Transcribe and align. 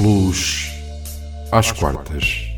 Blues 0.00 0.70
às 1.52 1.72
quartas. 1.72 2.48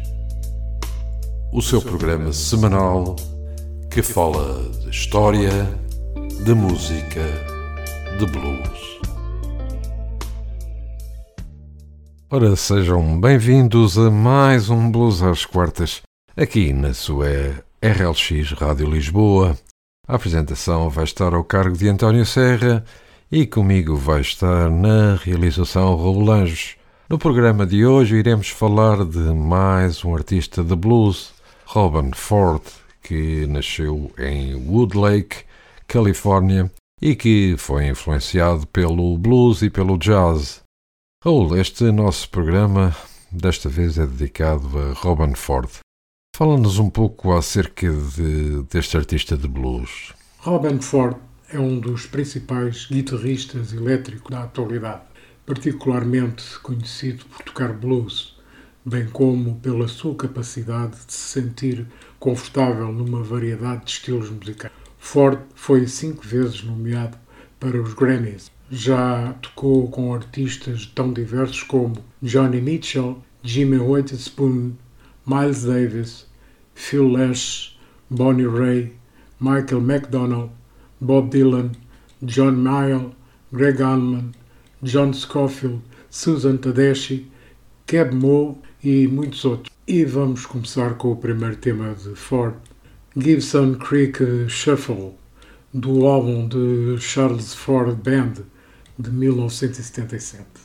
O 1.53 1.61
seu 1.61 1.83
programa 1.83 2.33
semanal 2.33 3.17
que 3.91 4.01
fala 4.01 4.71
de 4.79 4.91
história, 4.91 5.51
de 6.45 6.55
música, 6.55 7.21
de 8.17 8.27
blues. 8.27 9.01
Ora, 12.31 12.55
sejam 12.55 13.21
bem-vindos 13.21 13.99
a 13.99 14.09
mais 14.09 14.71
um 14.71 14.89
Blues 14.89 15.21
às 15.21 15.45
quartas, 15.45 16.01
aqui 16.37 16.73
na 16.73 16.95
sua 16.95 17.27
RLX 17.83 18.53
Rádio 18.53 18.89
Lisboa. 18.89 19.59
A 20.07 20.15
apresentação 20.15 20.89
vai 20.89 21.03
estar 21.03 21.35
ao 21.35 21.43
cargo 21.43 21.77
de 21.77 21.89
António 21.89 22.25
Serra 22.25 22.85
e 23.33 23.45
comigo 23.49 23.97
vai 23.97 24.21
estar 24.21 24.71
na 24.71 25.17
realização 25.17 25.97
Raul 25.97 26.31
Anjos. 26.31 26.81
No 27.13 27.19
programa 27.19 27.67
de 27.67 27.85
hoje 27.85 28.17
iremos 28.17 28.49
falar 28.49 29.05
de 29.05 29.19
mais 29.19 30.03
um 30.03 30.15
artista 30.15 30.65
de 30.65 30.75
blues, 30.75 31.35
Robin 31.67 32.11
Ford, 32.15 32.63
que 33.03 33.47
nasceu 33.47 34.11
em 34.19 34.55
Woodlake, 34.55 35.45
Califórnia, 35.87 36.73
e 37.03 37.15
que 37.15 37.55
foi 37.59 37.87
influenciado 37.87 38.67
pelo 38.67 39.19
blues 39.19 39.61
e 39.61 39.69
pelo 39.69 39.99
jazz. 39.99 40.63
Raul, 41.23 41.55
este 41.59 41.93
nosso 41.93 42.31
programa 42.31 42.97
desta 43.31 43.69
vez 43.69 43.99
é 43.99 44.07
dedicado 44.07 44.71
a 44.79 44.95
Robin 44.95 45.35
Ford. 45.35 45.69
Fala-nos 46.35 46.79
um 46.79 46.89
pouco 46.89 47.35
acerca 47.35 47.93
de, 47.93 48.63
deste 48.71 48.97
artista 48.97 49.37
de 49.37 49.47
blues. 49.47 50.15
Robin 50.39 50.81
Ford 50.81 51.19
é 51.51 51.59
um 51.59 51.79
dos 51.79 52.07
principais 52.07 52.87
guitarristas 52.87 53.75
elétricos 53.75 54.31
da 54.31 54.45
atualidade 54.45 55.12
particularmente 55.45 56.59
conhecido 56.63 57.25
por 57.27 57.43
tocar 57.45 57.73
blues, 57.73 58.37
bem 58.85 59.07
como 59.07 59.57
pela 59.57 59.89
sua 59.89 60.15
capacidade 60.15 60.97
de 61.07 61.13
se 61.13 61.41
sentir 61.41 61.87
confortável 62.19 62.93
numa 62.93 63.23
variedade 63.23 63.85
de 63.85 63.91
estilos 63.93 64.31
musicais. 64.31 64.73
Ford 64.99 65.41
foi 65.55 65.87
cinco 65.87 66.23
vezes 66.27 66.63
nomeado 66.63 67.19
para 67.59 67.81
os 67.81 67.95
Grammys. 67.95 68.51
Já 68.71 69.33
tocou 69.35 69.89
com 69.89 70.15
artistas 70.15 70.87
tão 70.87 71.13
diversos 71.13 71.63
como 71.63 71.97
Johnny 72.23 72.61
Mitchell, 72.61 73.23
Jimmy 73.43 73.79
Witherspoon, 73.79 74.73
Miles 75.27 75.65
Davis, 75.65 76.27
Phil 76.75 77.09
Lesh, 77.09 77.79
Bonnie 78.09 78.47
Ray, 78.47 78.93
Michael 79.41 79.81
McDonald, 79.81 80.51
Bob 81.01 81.31
Dylan, 81.31 81.73
John 82.23 82.53
Mayall, 82.53 83.13
Greg 83.53 83.83
Allman, 83.83 84.33
John 84.83 85.13
Scofield, 85.13 85.81
Susan 86.11 86.57
Tedeschi, 86.57 87.31
Keb 87.87 88.15
Mo 88.15 88.61
e 88.83 89.07
muitos 89.07 89.45
outros. 89.45 89.73
E 89.87 90.05
vamos 90.05 90.45
começar 90.45 90.95
com 90.95 91.13
o 91.13 91.17
primeiro 91.17 91.57
tema 91.57 91.95
de 91.95 92.15
Ford, 92.17 92.55
Gibson 93.17 93.75
Creek 93.75 94.49
Shuffle, 94.49 95.13
do 95.73 96.07
álbum 96.07 96.49
de 96.49 96.99
Charles 97.01 97.55
Ford 97.55 97.97
Band 97.97 98.45
de 98.99 99.11
1977. 99.11 100.62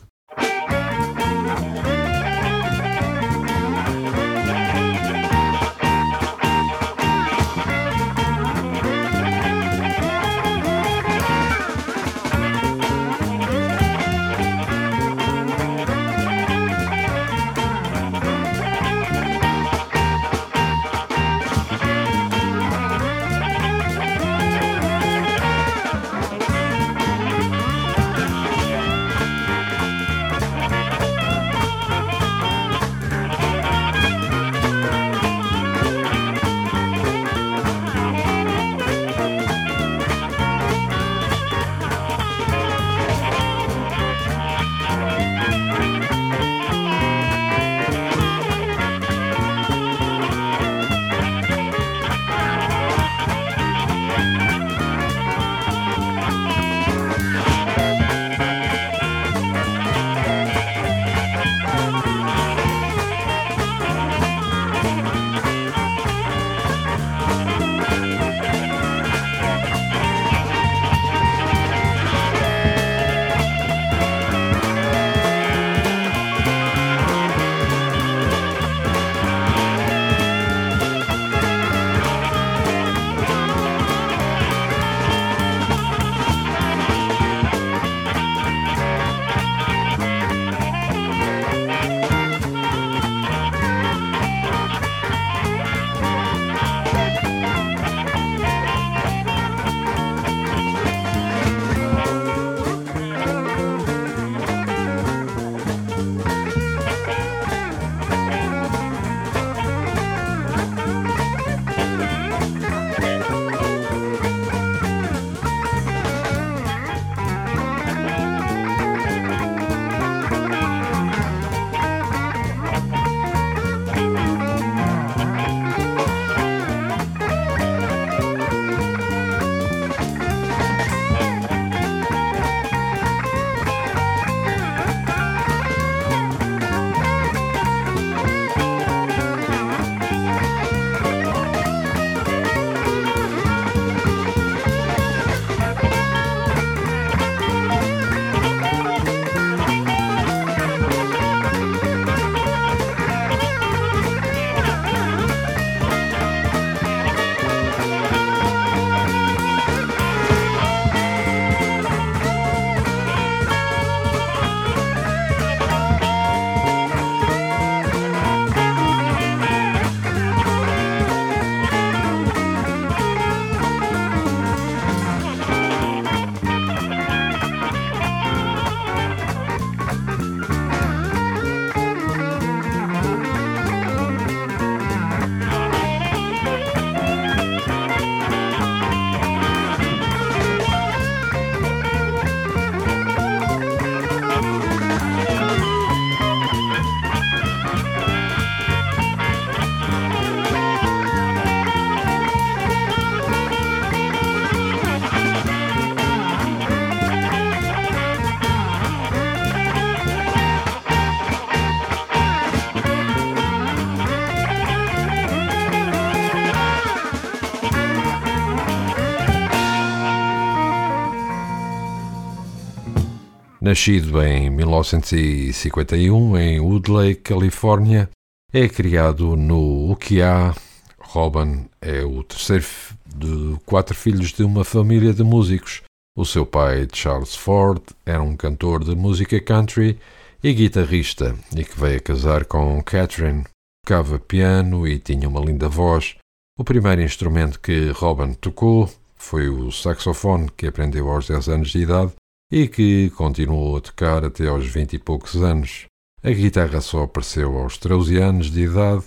Nascido 223.68 224.24
em 224.24 224.50
1951 224.50 226.38
em 226.38 226.58
Woodley, 226.58 227.16
Califórnia, 227.16 228.10
é 228.54 228.70
criado 228.70 229.36
no 229.36 229.92
Ukiah. 229.92 230.56
Robin 230.98 231.66
é 231.82 232.02
o 232.02 232.24
terceiro 232.24 232.66
de 233.14 233.58
quatro 233.66 233.94
filhos 233.94 234.32
de 234.32 234.42
uma 234.42 234.64
família 234.64 235.14
de 235.14 235.22
músicos. 235.22 235.82
O 236.18 236.24
seu 236.24 236.46
pai, 236.46 236.88
Charles 236.94 237.36
Ford, 237.36 237.82
era 238.06 238.24
um 238.24 238.38
cantor 238.38 238.86
de 238.86 238.96
música 238.96 239.38
country 239.42 240.00
e 240.42 240.54
guitarrista 240.54 241.36
e 241.54 241.66
que 241.66 241.78
veio 241.78 241.98
a 241.98 242.00
casar 242.02 242.46
com 242.46 242.82
Catherine. 242.82 243.44
Tocava 243.86 244.18
piano 244.18 244.88
e 244.88 244.98
tinha 244.98 245.28
uma 245.28 245.42
linda 245.42 245.68
voz. 245.68 246.16
O 246.58 246.64
primeiro 246.64 247.02
instrumento 247.02 247.60
que 247.60 247.90
Robin 247.90 248.32
tocou 248.32 248.90
foi 249.18 249.50
o 249.50 249.70
saxofone, 249.74 250.50
que 250.56 250.68
aprendeu 250.68 251.12
aos 251.12 251.28
10 251.28 251.50
anos 251.50 251.70
de 251.72 251.80
idade 251.80 252.14
e 252.52 252.68
que 252.68 253.10
continuou 253.12 253.78
a 253.78 253.82
tocar 253.82 254.24
até 254.24 254.48
aos 254.48 254.66
20 254.66 254.94
e 254.94 255.00
poucos 255.00 255.36
anos. 255.36 255.86
A 256.24 256.32
guitarra 256.32 256.82
só 256.82 257.04
apareceu 257.04 257.58
aos 257.58 257.78
13 257.78 258.18
anos 258.18 258.52
de 258.52 258.62
idade 258.62 259.04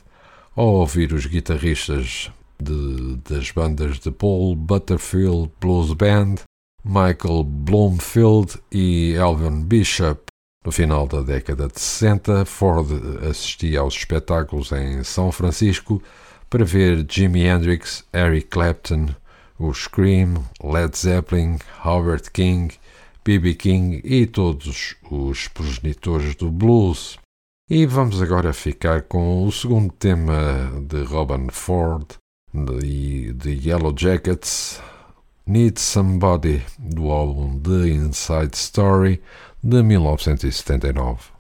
ao 0.55 0.67
ouvir 0.67 1.13
os 1.13 1.27
guitarristas 1.27 2.31
de, 2.61 3.17
das 3.29 3.51
bandas 3.51 3.99
de 3.99 4.11
Paul 4.11 4.55
Butterfield 4.55 5.51
Blues 5.61 5.93
Band, 5.95 6.37
Michael 6.85 7.45
Bloomfield 7.45 8.59
e 8.71 9.17
Alvin 9.17 9.63
Bishop. 9.63 10.23
No 10.65 10.71
final 10.71 11.07
da 11.07 11.23
década 11.23 11.69
de 11.69 11.81
60, 11.81 12.45
Ford 12.45 12.87
assistia 13.29 13.81
aos 13.81 13.95
espetáculos 13.95 14.73
em 14.73 15.03
São 15.03 15.33
Francisco 15.33 16.03
para 16.51 16.65
ver 16.65 17.07
Jimi 17.09 17.45
Hendrix, 17.45 18.05
Eric 18.13 18.49
Clapton, 18.49 19.09
o 19.59 19.73
Scream, 19.73 20.45
Led 20.63 20.97
Zeppelin, 20.97 21.59
Howard 21.85 22.31
King, 22.31 22.75
B.B. 23.25 23.55
King 23.55 24.00
e 24.05 24.26
todos 24.26 24.96
os 25.11 25.49
progenitores 25.49 26.34
do 26.34 26.50
blues. 26.50 27.19
E 27.69 27.87
vamos 27.87 28.20
agora 28.20 28.52
ficar 28.52 29.02
com 29.02 29.46
o 29.46 29.52
segundo 29.52 29.93
tema 29.93 30.72
de 30.88 31.02
Robin 31.05 31.49
Ford, 31.50 32.06
de, 32.52 33.32
de 33.32 33.69
Yellow 33.69 33.94
Jackets, 33.96 34.81
Need 35.46 35.81
Somebody, 35.81 36.62
do 36.78 37.11
álbum 37.11 37.58
The 37.61 37.88
Inside 37.88 38.55
Story, 38.55 39.22
de 39.62 39.82
1979. 39.82 41.40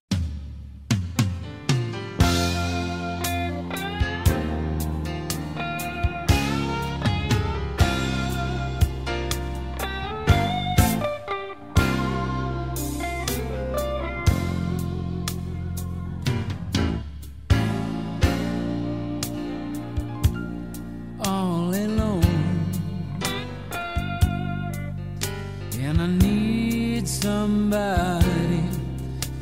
somebody 27.20 28.64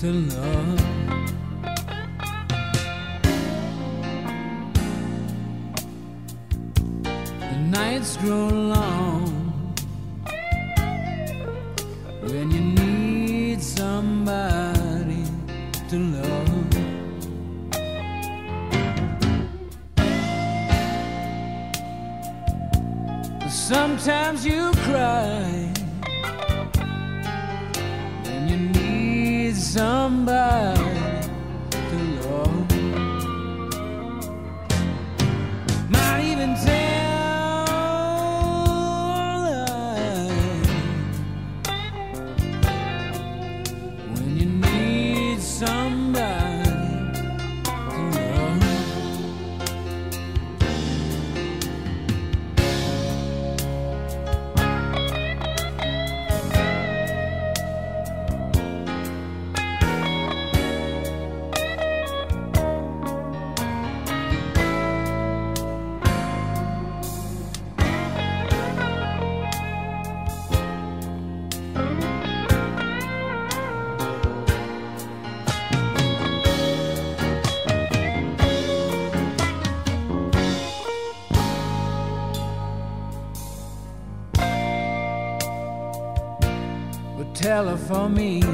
to 0.00 0.12
love. 0.12 0.78
The 7.38 7.58
nights 7.70 8.16
grow 8.16 8.48
long 8.48 9.30
when 12.22 12.50
you 12.50 12.60
need 12.60 13.62
somebody 13.62 15.24
to 15.88 15.98
love. 15.98 16.74
Sometimes 23.48 24.44
you 24.44 24.72
cry. 24.88 25.67
somebody. 29.68 30.87
For 87.88 88.06
me 88.10 88.47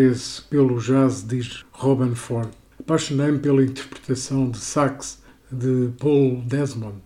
interesse 0.00 0.40
pelo 0.48 0.80
jazz, 0.80 1.22
diz 1.22 1.62
Robin 1.72 2.14
Ford, 2.14 2.48
apaixonei-me 2.78 3.38
pela 3.38 3.62
interpretação 3.62 4.50
de 4.50 4.56
sax 4.56 5.22
de 5.52 5.90
Paul 5.98 6.40
Desmond 6.46 7.02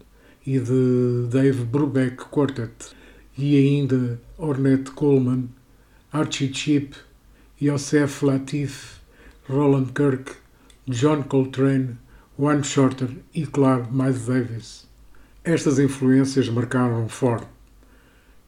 e 0.46 0.60
de 0.60 1.26
Dave 1.28 1.64
Brubeck 1.64 2.24
Quartet 2.26 2.94
e 3.36 3.56
ainda 3.56 4.20
Ornette 4.38 4.92
Coleman, 4.92 5.48
Archie 6.12 6.54
Chip, 6.54 6.94
Yosef 7.60 8.24
Latif, 8.24 9.00
Roland 9.48 9.86
Kirk, 9.86 10.32
John 10.86 11.24
Coltrane, 11.24 11.98
Wayne 12.38 12.62
Shorter 12.62 13.08
e, 13.34 13.44
claro, 13.44 13.88
Miles 13.90 14.26
Davis. 14.26 14.86
Estas 15.42 15.80
influências 15.80 16.48
marcaram 16.48 17.08
Ford 17.08 17.44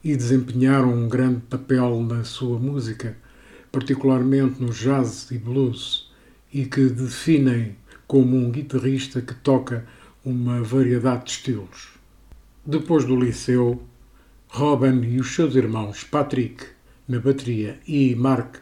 e 0.01 0.15
desempenharam 0.15 0.93
um 0.93 1.09
grande 1.09 1.41
papel 1.41 2.01
na 2.01 2.23
sua 2.23 2.57
música, 2.57 3.17
particularmente 3.77 4.59
no 4.59 4.71
jazz 4.71 5.29
e 5.29 5.37
blues, 5.37 6.09
e 6.51 6.65
que 6.65 6.89
definem 6.89 7.75
como 8.07 8.35
um 8.35 8.49
guitarrista 8.49 9.21
que 9.21 9.35
toca 9.35 9.85
uma 10.25 10.63
variedade 10.63 11.25
de 11.25 11.31
estilos. 11.33 11.89
Depois 12.65 13.05
do 13.05 13.15
liceu, 13.15 13.83
Robin 14.47 15.03
e 15.03 15.19
os 15.19 15.35
seus 15.35 15.53
irmãos 15.55 16.03
Patrick 16.03 16.65
na 17.07 17.19
bateria 17.19 17.79
e 17.87 18.15
Mark 18.15 18.55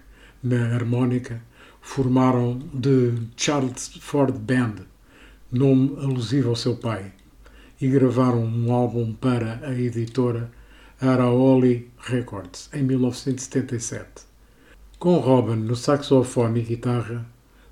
na 0.44 0.74
harmónica 0.74 1.42
formaram 1.80 2.60
The 2.60 3.14
Charles 3.38 3.98
Ford 4.02 4.38
Band, 4.38 4.86
nome 5.50 5.96
alusivo 5.98 6.50
ao 6.50 6.58
seu 6.58 6.76
pai, 6.76 7.14
e 7.80 7.88
gravaram 7.88 8.44
um 8.44 8.70
álbum 8.74 9.14
para 9.14 9.62
a 9.64 9.74
editora 9.80 10.52
Araoli 11.00 11.90
Records 12.00 12.70
em 12.74 12.84
1977. 12.84 14.35
Com 15.06 15.18
Robin 15.18 15.58
no 15.58 15.76
saxofone 15.76 16.62
e 16.62 16.64
guitarra, 16.64 17.24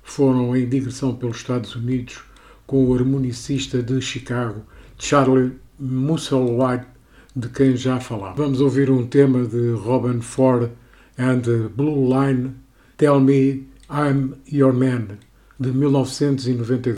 foram 0.04 0.56
em 0.56 0.68
digressão 0.68 1.16
pelos 1.16 1.38
Estados 1.38 1.74
Unidos 1.74 2.22
com 2.64 2.86
o 2.86 2.94
harmonicista 2.94 3.82
de 3.82 4.00
Chicago, 4.00 4.62
Charlie 4.96 5.58
Musselwhite, 5.76 6.86
de 7.34 7.48
quem 7.48 7.76
já 7.76 7.98
falava. 7.98 8.40
Vamos 8.40 8.60
ouvir 8.60 8.88
um 8.88 9.04
tema 9.04 9.44
de 9.44 9.72
Robin 9.72 10.20
Ford 10.20 10.70
and 11.18 11.40
Blue 11.74 12.06
Line, 12.08 12.54
Tell 12.96 13.18
Me 13.18 13.66
I'm 13.90 14.34
Your 14.52 14.72
Man, 14.72 15.18
de 15.58 15.72
1992. 15.72 16.96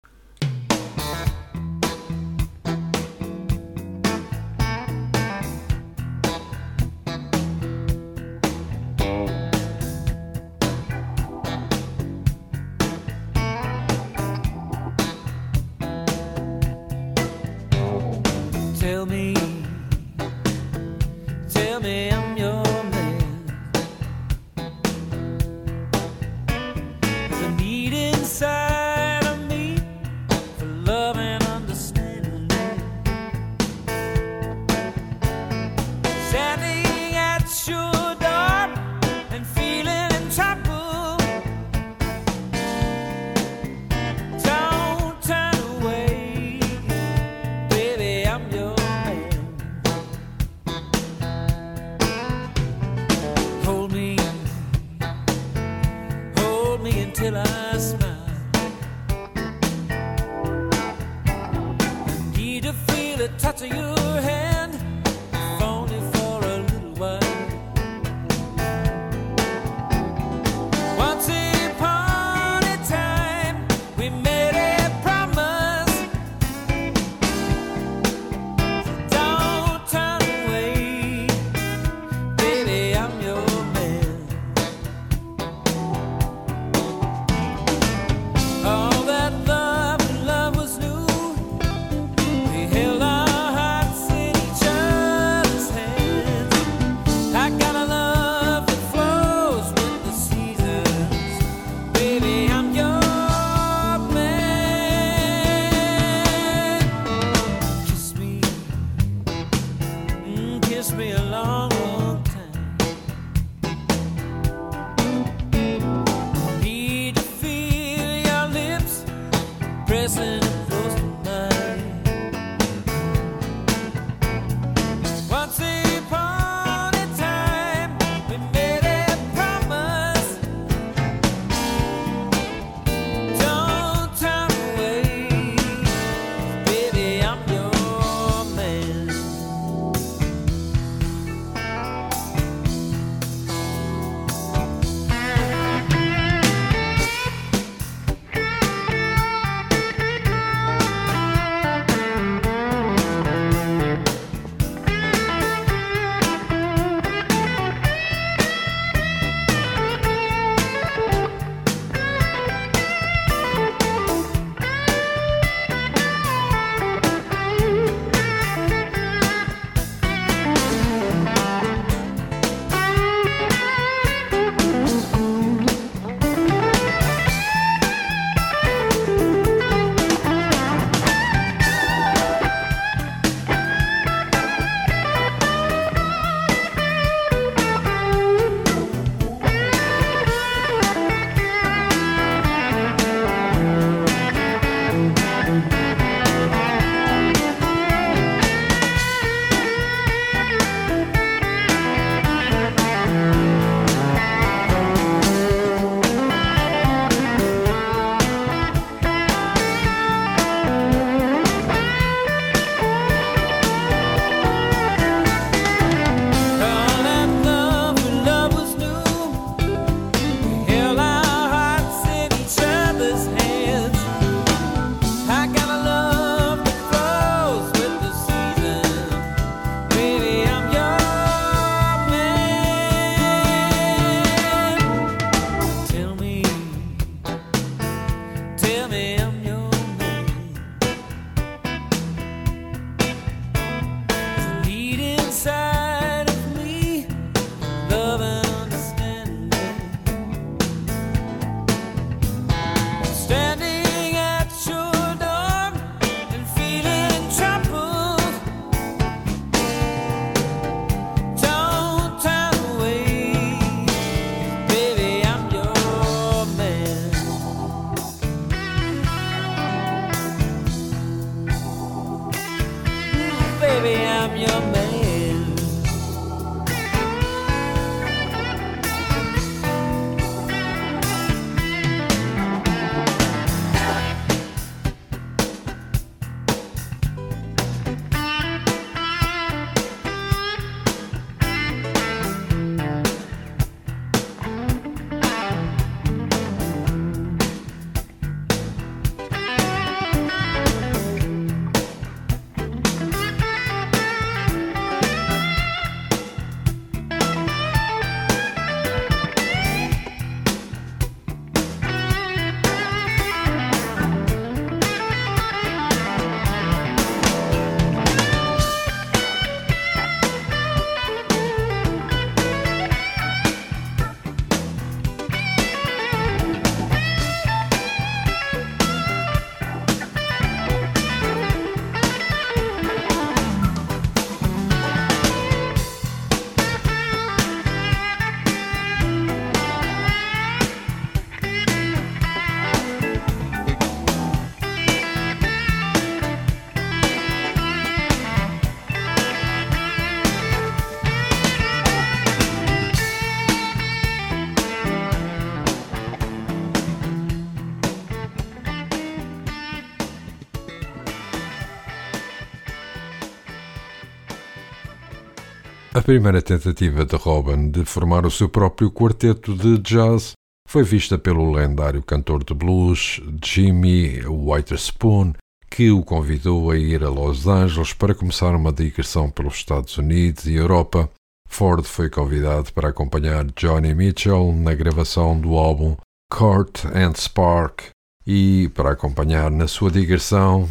Primeira 366.07 366.41
tentativa 366.41 367.05
de 367.05 367.17
Robin 367.17 367.69
de 367.69 367.85
formar 367.85 368.25
o 368.25 368.31
seu 368.31 368.49
próprio 368.49 368.93
quarteto 368.93 369.53
de 369.57 369.77
jazz 369.79 370.35
foi 370.69 370.85
vista 370.85 371.19
pelo 371.19 371.51
lendário 371.51 372.01
cantor 372.01 372.45
de 372.45 372.55
blues 372.55 373.21
Jimmy 373.45 374.25
Witherspoon, 374.25 375.33
que 375.69 375.91
o 375.91 376.05
convidou 376.05 376.71
a 376.71 376.77
ir 376.77 377.03
a 377.03 377.09
Los 377.09 377.49
Angeles 377.49 377.93
para 377.93 378.15
começar 378.15 378.55
uma 378.55 378.73
digressão 378.73 379.29
pelos 379.29 379.57
Estados 379.57 379.99
Unidos 379.99 380.47
e 380.47 380.55
Europa. 380.55 381.11
Ford 381.49 381.85
foi 381.85 382.09
convidado 382.09 382.73
para 382.73 382.91
acompanhar 382.91 383.45
Johnny 383.57 383.93
Mitchell 383.93 384.53
na 384.53 384.75
gravação 384.75 385.37
do 385.37 385.57
álbum 385.57 385.97
Court 386.31 386.85
and 386.85 387.15
Spark 387.17 387.89
e 388.25 388.71
para 388.77 388.93
acompanhar 388.93 389.51
na 389.51 389.67
sua 389.67 389.91
digressão, 389.91 390.69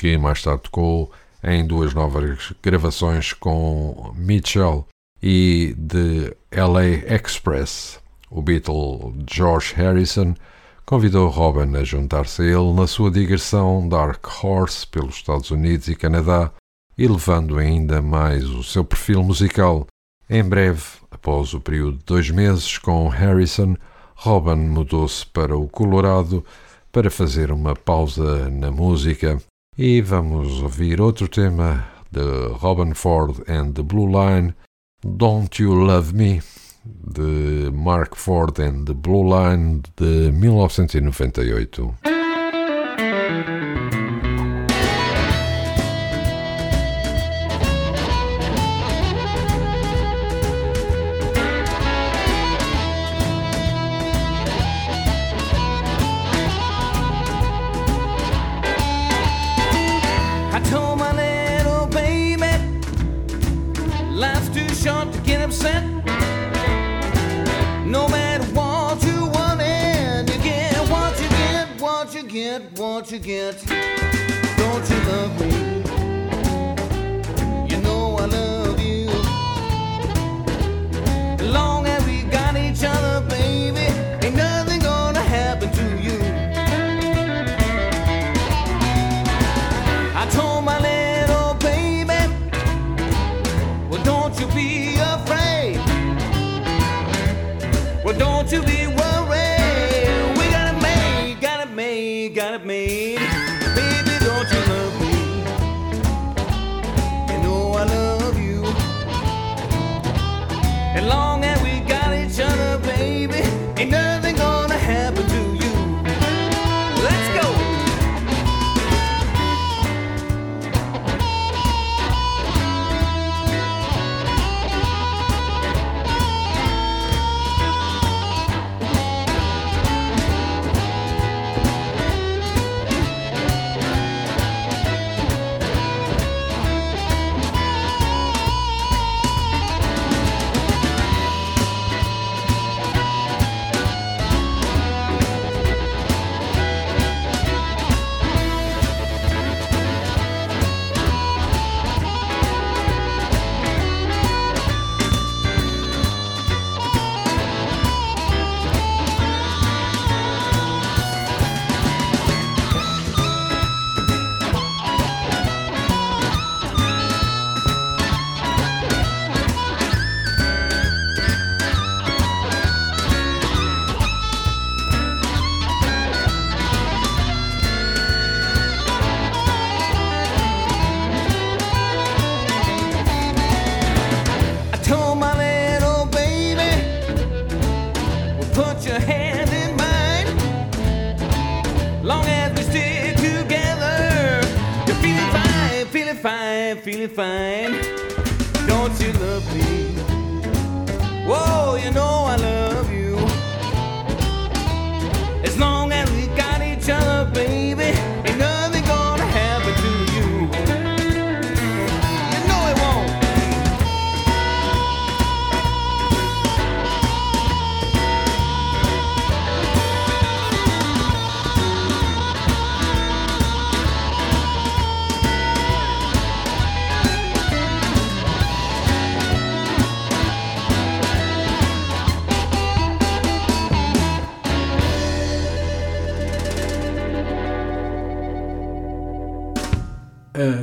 que 0.00 0.16
mais 0.16 0.40
tarde 0.40 0.62
tocou 0.62 1.10
em 1.42 1.66
duas 1.66 1.94
novas 1.94 2.52
gravações 2.62 3.32
com 3.32 4.12
Mitchell 4.16 4.86
e 5.22 5.74
de 5.76 6.34
LA 6.52 7.14
Express. 7.14 8.00
O 8.30 8.42
Beatle 8.42 9.14
George 9.30 9.74
Harrison 9.74 10.34
convidou 10.84 11.28
Robin 11.28 11.76
a 11.76 11.84
juntar-se 11.84 12.42
a 12.42 12.44
ele 12.44 12.72
na 12.72 12.86
sua 12.86 13.10
digressão 13.10 13.88
Dark 13.88 14.24
Horse 14.42 14.86
pelos 14.86 15.16
Estados 15.16 15.50
Unidos 15.50 15.88
e 15.88 15.94
Canadá, 15.94 16.52
elevando 16.96 17.58
ainda 17.58 18.00
mais 18.00 18.44
o 18.44 18.62
seu 18.62 18.84
perfil 18.84 19.22
musical. 19.22 19.86
Em 20.28 20.42
breve, 20.42 20.82
após 21.10 21.54
o 21.54 21.60
período 21.60 21.98
de 21.98 22.04
dois 22.04 22.30
meses 22.30 22.78
com 22.78 23.08
Harrison, 23.08 23.76
Robin 24.14 24.56
mudou-se 24.56 25.24
para 25.26 25.56
o 25.56 25.68
Colorado 25.68 26.44
para 26.90 27.10
fazer 27.10 27.52
uma 27.52 27.76
pausa 27.76 28.48
na 28.48 28.70
música 28.70 29.38
e 29.78 30.00
vamos 30.00 30.62
ouvir 30.62 31.00
outro 31.00 31.28
tema 31.28 31.84
de 32.10 32.20
Robin 32.62 32.94
Ford 32.94 33.42
and 33.48 33.74
the 33.74 33.82
Blue 33.82 34.06
Line, 34.06 34.54
Don't 35.04 35.62
You 35.62 35.74
Love 35.74 36.14
Me, 36.14 36.40
de 36.84 37.70
Mark 37.72 38.16
Ford 38.16 38.58
and 38.58 38.86
the 38.86 38.94
Blue 38.94 39.24
Line 39.24 39.82
de 39.96 40.30
1998. 40.30 42.25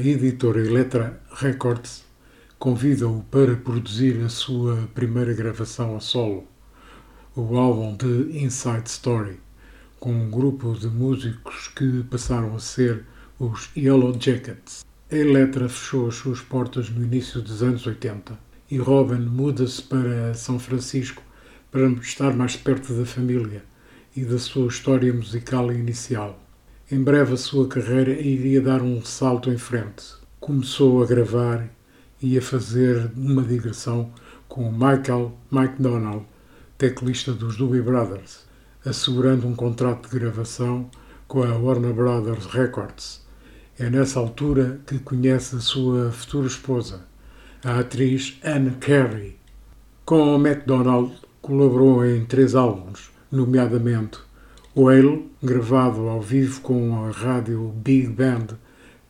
Editora 0.10 0.60
Elektra 0.60 1.22
Records 1.32 2.04
convida-o 2.60 3.24
para 3.32 3.56
produzir 3.56 4.22
a 4.24 4.30
sua 4.30 4.88
primeira 4.94 5.34
gravação 5.34 5.96
a 5.96 6.00
solo, 6.00 6.48
o 7.36 7.58
álbum 7.58 7.96
de 7.96 8.38
Inside 8.38 8.84
Story, 8.86 9.40
com 10.00 10.14
um 10.14 10.30
grupo 10.30 10.74
de 10.74 10.88
músicos 10.88 11.70
que 11.70 12.04
passaram 12.04 12.56
a 12.56 12.60
ser 12.60 13.06
os 13.40 13.70
Yellow 13.76 14.14
Jackets. 14.20 14.86
A 15.12 15.16
Elektra 15.16 15.70
fechou 15.70 16.08
as 16.08 16.16
suas 16.16 16.42
portas 16.42 16.90
no 16.90 17.04
início 17.04 17.42
dos 17.42 17.64
anos 17.64 17.88
80 17.88 18.38
e 18.70 18.78
Robin 18.78 19.22
muda-se 19.22 19.82
para 19.82 20.34
São 20.34 20.60
Francisco 20.60 21.24
para 21.72 21.88
estar 21.88 22.34
mais 22.34 22.56
perto 22.56 22.94
da 22.94 23.06
família 23.06 23.64
e 24.16 24.26
da 24.26 24.38
sua 24.38 24.68
história 24.68 25.14
musical 25.14 25.72
inicial. 25.72 26.43
Em 26.94 27.02
breve 27.02 27.34
a 27.34 27.38
sua 27.38 27.68
carreira 27.68 28.12
iria 28.12 28.62
dar 28.62 28.84
um 28.84 29.04
salto 29.04 29.50
em 29.50 29.58
frente. 29.58 30.14
Começou 30.40 31.02
a 31.02 31.08
gravar 31.08 31.68
e 32.22 32.38
a 32.38 32.42
fazer 32.42 33.12
uma 33.18 33.42
digressão 33.42 34.12
com 34.48 34.72
Michael 34.72 35.36
McDonald, 35.52 36.24
teclista 36.78 37.34
dos 37.34 37.58
Doobie 37.58 37.82
Brothers, 37.82 38.46
assegurando 38.86 39.48
um 39.48 39.56
contrato 39.56 40.08
de 40.08 40.20
gravação 40.20 40.88
com 41.28 41.42
a 41.42 41.58
Warner 41.58 41.96
Brothers 41.96 42.46
Records. 42.46 43.26
É 43.80 43.90
nessa 43.90 44.20
altura 44.20 44.80
que 44.86 45.00
conhece 45.00 45.56
a 45.56 45.62
sua 45.62 46.12
futura 46.12 46.46
esposa, 46.46 47.08
a 47.64 47.80
atriz 47.80 48.40
Anne 48.44 48.70
Carey. 48.80 49.36
Com 50.06 50.36
McDonald 50.36 51.12
colaborou 51.42 52.06
em 52.06 52.24
três 52.24 52.54
álbuns, 52.54 53.10
nomeadamente 53.32 54.20
Whale, 54.76 55.30
gravado 55.44 56.10
ao 56.10 56.20
vivo 56.20 56.60
com 56.62 57.06
a 57.06 57.12
rádio 57.12 57.72
Big 57.76 58.08
Band 58.08 58.58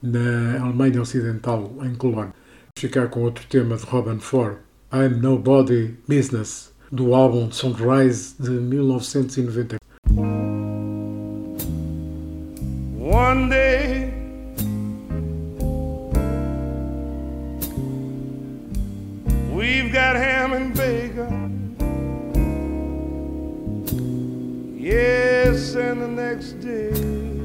na 0.01 0.61
Alemanha 0.61 1.01
Ocidental, 1.01 1.77
em 1.83 1.95
Colônia. 1.95 2.33
Ficar 2.77 3.07
com 3.07 3.21
outro 3.21 3.45
tema 3.47 3.77
de 3.77 3.85
Robin 3.85 4.19
Ford, 4.19 4.57
I'm 4.91 5.21
Nobody 5.21 5.97
Business, 6.05 6.73
do 6.91 7.15
álbum 7.15 7.49
Sunrise 7.49 8.35
de 8.37 8.49
1990. 8.49 9.82
Yes, 25.53 25.75
and 25.75 26.01
the 26.01 26.07
next 26.07 26.53
day 26.61 27.42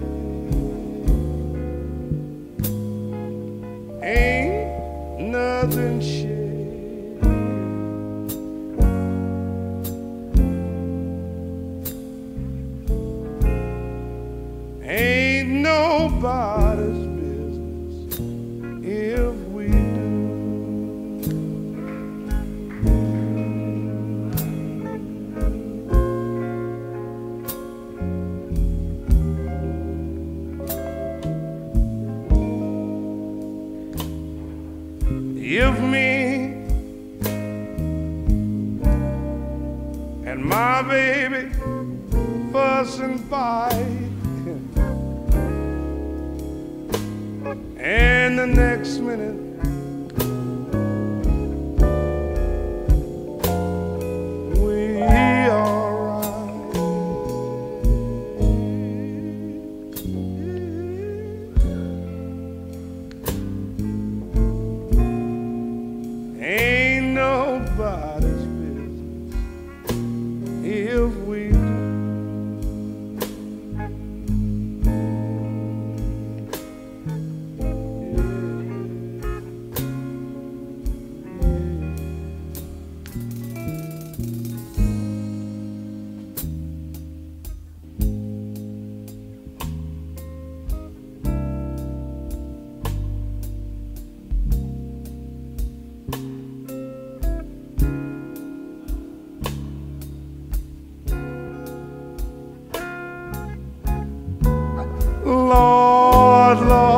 heart, 106.48 106.61
Lord. 106.66 106.97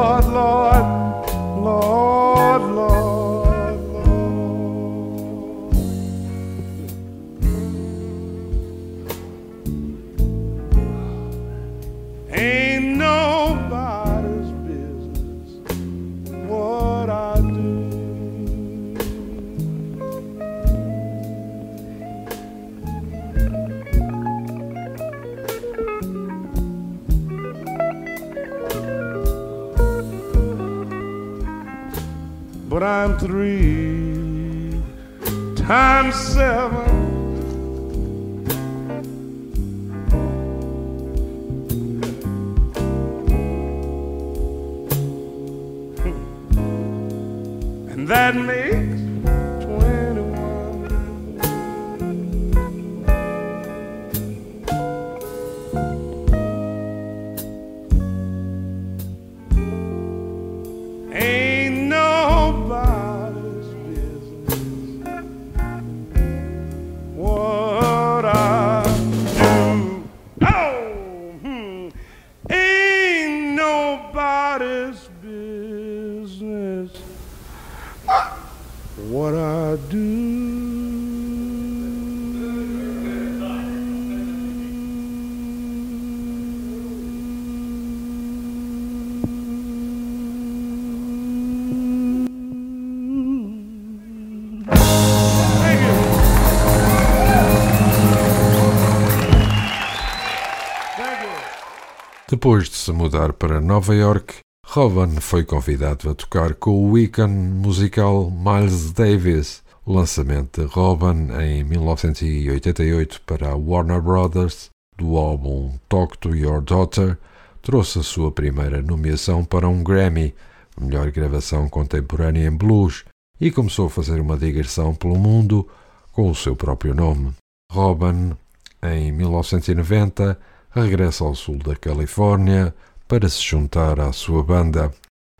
Depois 102.41 102.71
de 102.71 102.77
se 102.77 102.91
mudar 102.91 103.35
para 103.35 103.61
Nova 103.61 103.95
York, 103.95 104.37
Robin 104.67 105.21
foi 105.21 105.45
convidado 105.45 106.09
a 106.09 106.15
tocar 106.15 106.55
com 106.55 106.91
o 106.91 106.97
ícone 106.97 107.35
musical 107.35 108.31
Miles 108.31 108.93
Davis. 108.93 109.63
O 109.85 109.93
lançamento 109.93 110.63
de 110.63 110.67
Robin 110.67 111.31
em 111.39 111.63
1988 111.65 113.21
para 113.27 113.51
a 113.51 113.55
Warner 113.55 114.01
Brothers 114.01 114.71
do 114.97 115.19
álbum 115.19 115.75
Talk 115.87 116.17
to 116.17 116.35
Your 116.35 116.63
Daughter 116.63 117.19
trouxe 117.61 117.99
a 117.99 118.03
sua 118.03 118.33
primeira 118.33 118.81
nomeação 118.81 119.45
para 119.45 119.69
um 119.69 119.85
Grammy, 119.85 120.35
melhor 120.81 121.11
gravação 121.11 121.69
contemporânea 121.69 122.49
em 122.49 122.57
blues, 122.57 123.05
e 123.39 123.51
começou 123.51 123.89
a 123.89 123.91
fazer 123.91 124.19
uma 124.19 124.39
digressão 124.39 124.95
pelo 124.95 125.19
mundo 125.19 125.69
com 126.11 126.31
o 126.31 126.35
seu 126.35 126.57
próprio 126.57 126.95
nome. 126.95 127.35
Robin, 127.71 128.35
em 128.83 129.13
1990, 129.13 130.39
regressa 130.71 131.25
ao 131.25 131.35
sul 131.35 131.59
da 131.59 131.75
Califórnia 131.75 132.75
para 133.09 133.29
se 133.29 133.43
juntar 133.43 133.99
à 133.99 134.13
sua 134.13 134.43
banda. 134.43 134.93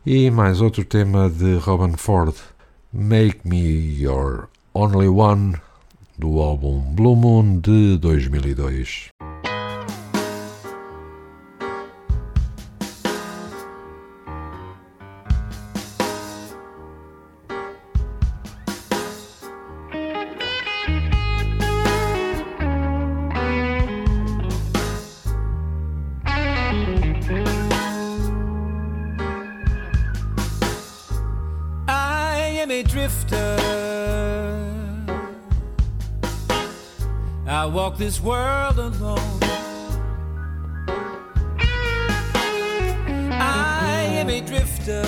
E 0.05 0.29
mais 0.31 0.61
outro 0.61 0.83
tema 0.83 1.29
de 1.29 1.55
Robin 1.57 1.95
Ford, 1.95 2.35
Make 2.91 3.47
Me 3.47 4.01
Your 4.01 4.49
Only 4.73 5.07
One, 5.07 5.55
do 6.17 6.39
álbum 6.39 6.79
Blue 6.93 7.15
Moon 7.15 7.59
de 7.59 7.97
2002. 7.97 9.10
This 38.01 38.19
world 38.19 38.79
alone. 38.79 39.39
I 43.29 44.07
am 44.19 44.27
a 44.27 44.41
drifter. 44.41 45.05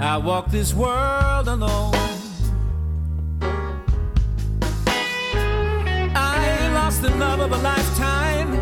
I 0.00 0.16
walk 0.16 0.50
this 0.50 0.72
world 0.72 1.48
alone. 1.48 1.94
I 6.16 6.70
lost 6.72 7.02
the 7.02 7.10
love 7.10 7.40
of 7.40 7.52
a 7.52 7.58
lifetime 7.58 8.54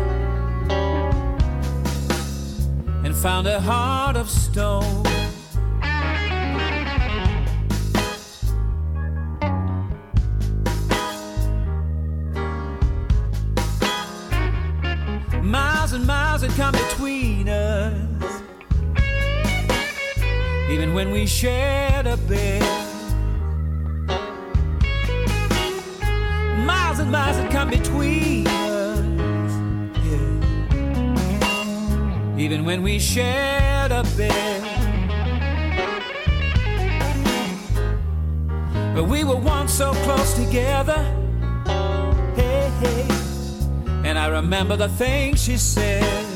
and 3.05 3.15
found 3.15 3.47
a 3.47 3.61
heart 3.61 4.08
bed. 22.27 22.61
Miles 26.65 26.99
and 26.99 27.11
miles 27.11 27.37
had 27.37 27.51
come 27.51 27.69
between 27.69 28.47
us, 28.47 29.55
yeah 30.05 30.39
even 32.39 32.63
when 32.63 32.81
we 32.81 32.97
shared 32.97 33.91
a 33.91 34.03
bed. 34.15 34.63
But 38.95 39.05
we 39.05 39.23
were 39.23 39.35
once 39.35 39.73
so 39.73 39.91
close 40.05 40.33
together. 40.33 41.01
Hey, 42.35 42.71
hey. 42.79 43.07
And 44.05 44.17
I 44.17 44.27
remember 44.27 44.77
the 44.77 44.89
things 44.89 45.43
she 45.43 45.57
said. 45.57 46.28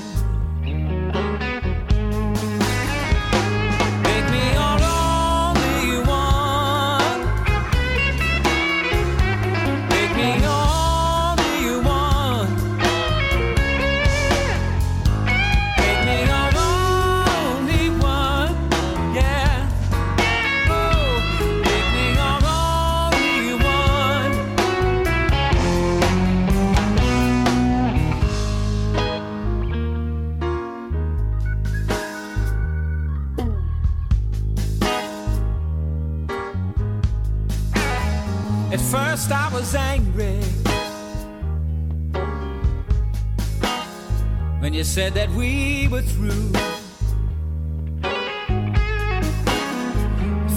Said 44.94 45.16
that 45.16 45.30
we 45.32 45.88
were 45.88 46.04
through. 46.04 46.52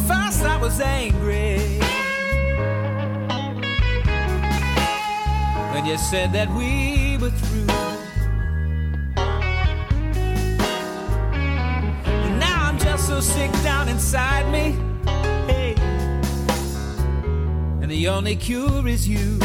First 0.07 0.43
I 0.43 0.59
was 0.61 0.79
angry 0.79 1.57
when 5.73 5.87
you 5.87 5.97
said 5.97 6.35
that 6.35 6.51
we 6.51 7.17
were 7.17 7.31
through. 7.31 7.73
And 12.27 12.39
now 12.39 12.67
I'm 12.69 12.79
just 12.79 13.07
so 13.07 13.21
sick 13.21 13.51
down 13.63 13.89
inside 13.89 14.53
me. 14.53 14.77
Hey. 15.47 15.75
And 17.81 17.91
the 17.91 18.07
only 18.09 18.37
cure 18.37 18.87
is 18.87 19.09
you. 19.09 19.39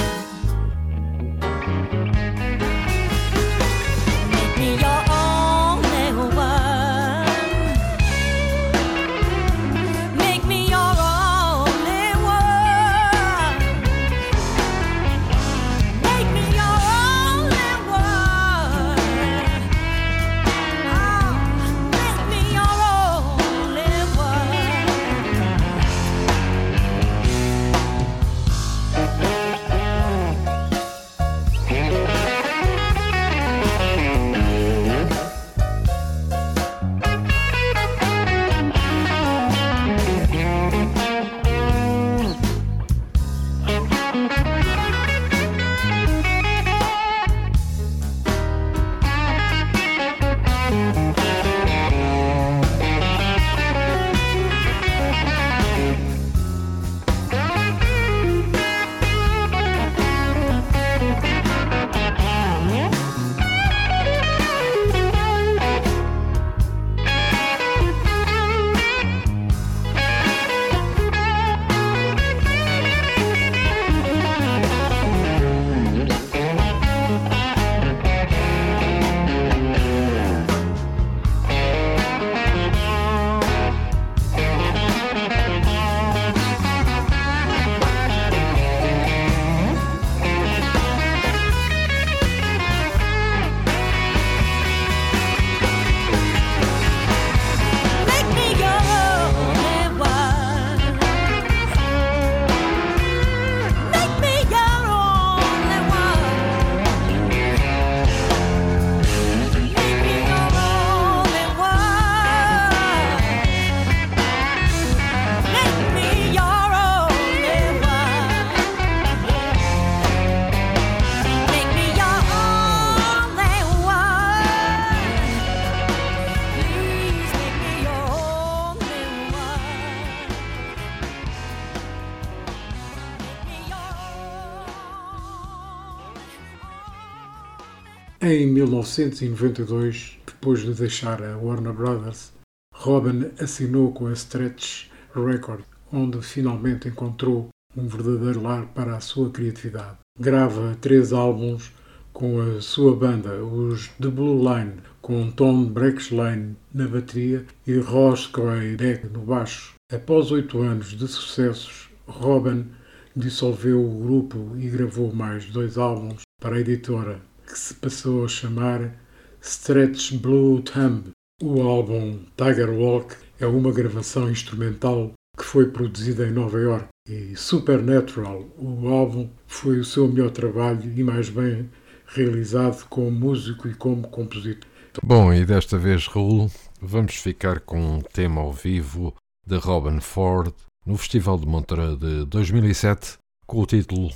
Em 138.33 138.47
1992, 138.47 140.17
depois 140.25 140.61
de 140.61 140.73
deixar 140.73 141.21
a 141.21 141.37
Warner 141.37 141.73
Brothers, 141.73 142.31
Robin 142.73 143.29
assinou 143.37 143.91
com 143.91 144.07
a 144.07 144.13
Stretch 144.13 144.85
Record, 145.13 145.65
onde 145.91 146.21
finalmente 146.21 146.87
encontrou 146.87 147.49
um 147.75 147.89
verdadeiro 147.89 148.41
lar 148.41 148.67
para 148.67 148.95
a 148.95 149.01
sua 149.01 149.29
criatividade. 149.29 149.97
Grava 150.17 150.77
três 150.79 151.11
álbuns 151.11 151.73
com 152.13 152.39
a 152.39 152.61
sua 152.61 152.95
banda, 152.95 153.43
os 153.43 153.89
The 153.99 154.07
Blue 154.07 154.39
Line, 154.39 154.75
com 155.01 155.29
Tom 155.29 155.65
Brexlane 155.65 156.55
na 156.73 156.87
bateria 156.87 157.45
e 157.67 157.79
Ross 157.79 158.31
Deck 158.77 159.07
no 159.07 159.23
baixo. 159.23 159.73
Após 159.91 160.31
oito 160.31 160.61
anos 160.61 160.97
de 160.97 161.05
sucessos, 161.05 161.89
Robin 162.07 162.65
dissolveu 163.13 163.85
o 163.85 163.99
grupo 163.99 164.55
e 164.57 164.69
gravou 164.69 165.13
mais 165.13 165.43
dois 165.47 165.77
álbuns 165.77 166.21
para 166.39 166.55
a 166.55 166.59
editora, 166.61 167.19
que 167.51 167.59
se 167.59 167.73
passou 167.73 168.23
a 168.23 168.27
chamar 168.29 168.93
Stretch 169.41 170.13
Blue 170.13 170.61
Thumb. 170.61 171.11
O 171.43 171.61
álbum 171.61 172.19
Tiger 172.37 172.69
Walk 172.69 173.15
é 173.39 173.45
uma 173.45 173.71
gravação 173.71 174.31
instrumental 174.31 175.11
que 175.37 175.43
foi 175.43 175.69
produzida 175.69 176.25
em 176.27 176.31
Nova 176.31 176.59
York 176.59 176.87
e 177.09 177.35
Supernatural, 177.35 178.45
o 178.57 178.87
álbum, 178.87 179.29
foi 179.47 179.79
o 179.79 179.85
seu 179.85 180.07
melhor 180.07 180.29
trabalho 180.29 180.81
e 180.95 181.03
mais 181.03 181.29
bem 181.29 181.69
realizado 182.05 182.85
como 182.89 183.11
músico 183.11 183.67
e 183.67 183.73
como 183.73 184.07
compositor. 184.07 184.69
Bom, 185.03 185.33
e 185.33 185.45
desta 185.45 185.77
vez, 185.77 186.05
Raul, 186.07 186.51
vamos 186.79 187.15
ficar 187.15 187.59
com 187.61 187.97
um 187.97 188.01
tema 188.01 188.41
ao 188.41 188.53
vivo 188.53 189.15
de 189.47 189.57
Robin 189.57 189.99
Ford 189.99 190.53
no 190.85 190.95
Festival 190.95 191.39
de 191.39 191.47
Montreux 191.47 191.97
de 191.97 192.25
2007 192.25 193.17
com 193.47 193.61
o 193.61 193.65
título 193.65 194.09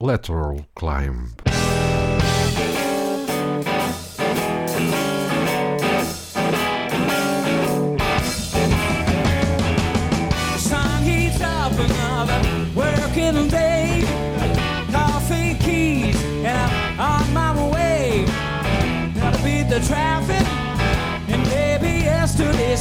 Lateral 0.00 0.66
Climb. 0.74 1.61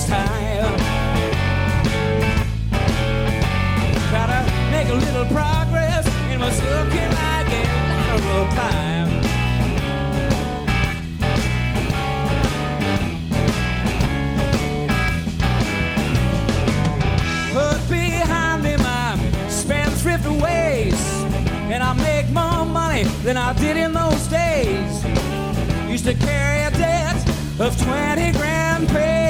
Yesterday's 0.02 0.08
time. 0.08 0.78
Gotta 4.12 4.72
make 4.72 4.88
a 4.90 4.94
little 4.94 5.26
progress 5.26 6.08
in 6.32 6.40
what's 6.40 6.62
looking 6.62 7.10
like 7.10 7.48
a 7.48 7.64
lateral 7.90 8.48
climb. 8.54 9.22
Put 17.54 17.90
behind 17.90 18.64
me 18.64 18.78
my 18.78 19.50
spendthrift 19.50 20.28
ways, 20.42 21.24
and 21.70 21.84
I 21.84 21.94
make 21.94 22.30
more 22.30 22.66
money 22.66 23.04
than 23.24 23.38
I 23.38 23.54
did 23.54 23.78
in 23.78 23.94
those 23.94 24.28
days. 24.28 25.04
Used 25.90 26.06
to 26.06 26.14
carry 26.14 26.64
a 26.64 26.72
debt 26.72 27.18
of 27.60 27.80
20 27.82 28.32
grand 28.32 28.88
paying 28.90 29.21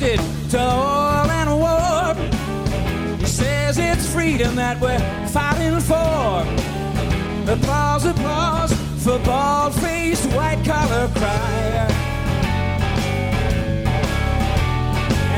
addicted 0.00 0.50
to 0.50 0.58
oil 0.58 1.30
and 1.30 1.50
war. 1.58 2.14
He 3.18 3.26
says 3.26 3.78
it's 3.78 4.10
freedom 4.12 4.54
that 4.56 4.80
we're 4.80 4.98
fighting 5.28 5.80
for. 5.80 6.44
Applause, 7.52 8.04
applause 8.04 8.72
for 9.02 9.18
bald-faced 9.20 10.26
white-collar 10.32 11.08
crime. 11.08 11.92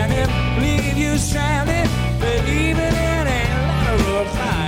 And 0.00 0.12
if 0.12 0.30
leave 0.62 0.98
you 0.98 1.16
stranded, 1.16 1.88
believing 2.18 2.76
in 2.76 3.26
a 3.26 3.42
lateral 3.66 4.24
climb. 4.26 4.59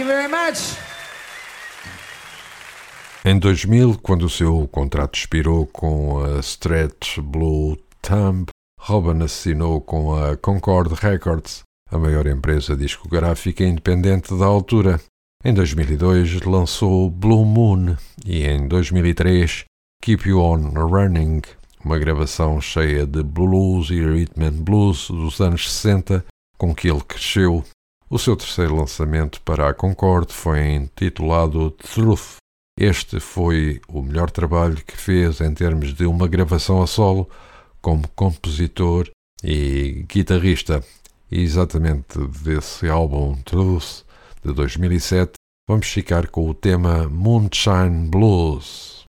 You 0.00 0.06
very 0.06 0.28
much. 0.28 0.78
Em 3.24 3.38
2000, 3.38 3.98
quando 3.98 4.24
o 4.24 4.30
seu 4.30 4.66
contrato 4.68 5.18
expirou 5.18 5.66
com 5.66 6.24
a 6.24 6.40
Stretch 6.40 7.18
Blue 7.20 7.76
Thumb, 8.00 8.46
Robin 8.80 9.22
assinou 9.22 9.80
com 9.82 10.14
a 10.14 10.36
Concord 10.38 10.94
Records, 10.94 11.62
a 11.90 11.98
maior 11.98 12.26
empresa 12.26 12.74
discográfica 12.74 13.62
independente 13.62 14.36
da 14.38 14.46
altura. 14.46 14.98
Em 15.44 15.52
2002 15.52 16.40
lançou 16.42 17.10
Blue 17.10 17.44
Moon 17.44 17.96
e 18.24 18.46
em 18.46 18.66
2003 18.66 19.64
Keep 20.02 20.28
You 20.30 20.40
On 20.40 20.70
Running, 20.70 21.42
uma 21.84 21.98
gravação 21.98 22.58
cheia 22.58 23.06
de 23.06 23.22
blues 23.22 23.90
e 23.90 24.00
rhythm 24.00 24.44
and 24.44 24.62
blues 24.62 25.08
dos 25.08 25.40
anos 25.40 25.70
60 25.70 26.24
com 26.56 26.74
que 26.74 26.88
ele 26.88 27.02
cresceu. 27.02 27.64
O 28.12 28.18
seu 28.18 28.34
terceiro 28.34 28.74
lançamento 28.74 29.40
para 29.42 29.68
a 29.68 29.72
Concord 29.72 30.32
foi 30.32 30.74
intitulado 30.74 31.70
Truth. 31.70 32.38
Este 32.76 33.20
foi 33.20 33.80
o 33.86 34.02
melhor 34.02 34.32
trabalho 34.32 34.84
que 34.84 34.96
fez 34.96 35.40
em 35.40 35.54
termos 35.54 35.94
de 35.94 36.06
uma 36.06 36.26
gravação 36.26 36.82
a 36.82 36.88
solo 36.88 37.30
como 37.80 38.08
compositor 38.16 39.08
e 39.44 40.04
guitarrista. 40.08 40.82
E 41.30 41.40
exatamente 41.40 42.18
desse 42.42 42.88
álbum 42.88 43.36
Truth 43.44 44.02
de 44.44 44.52
2007, 44.54 45.34
vamos 45.68 45.86
ficar 45.86 46.26
com 46.26 46.50
o 46.50 46.54
tema 46.54 47.08
Moonshine 47.08 48.08
Blues. 48.08 48.99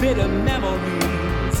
Bitter 0.00 0.28
memories. 0.28 1.56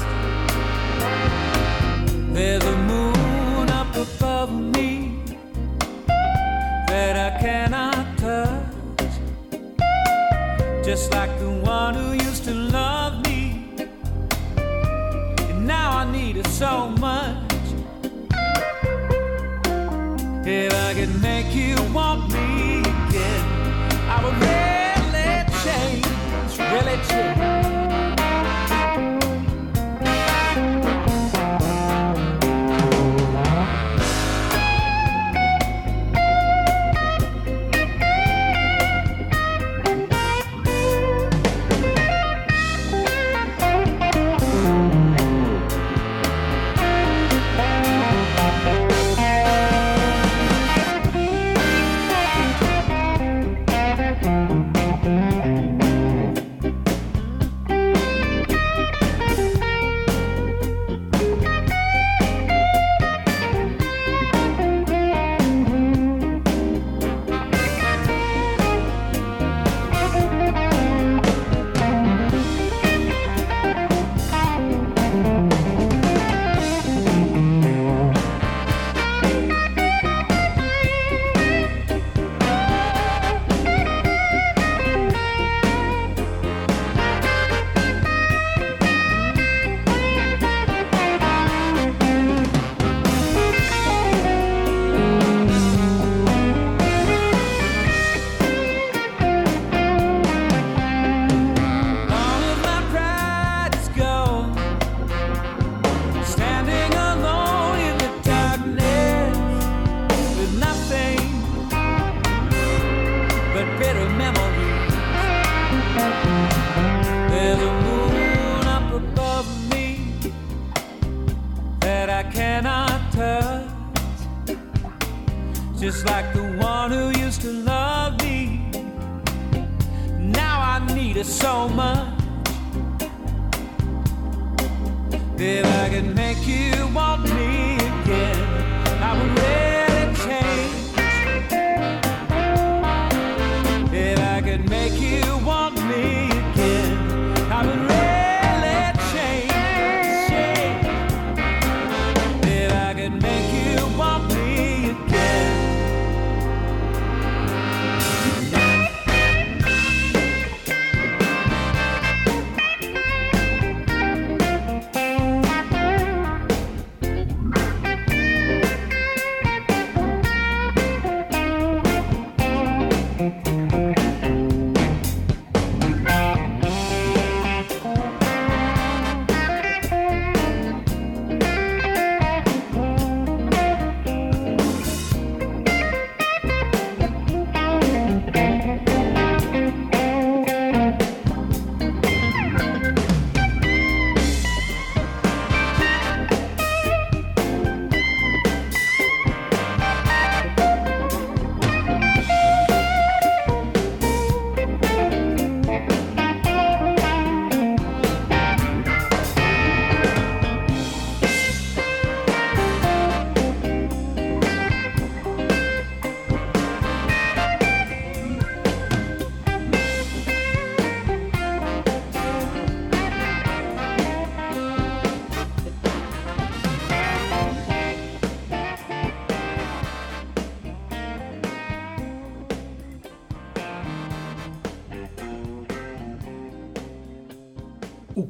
There's 2.32 2.64
a 2.64 2.76
moon 2.76 3.68
up 3.68 3.96
above 3.96 4.52
me 4.52 5.20
that 6.86 7.16
I 7.16 7.40
cannot 7.40 8.16
touch. 8.16 9.14
Just 10.84 11.12
like 11.12 11.37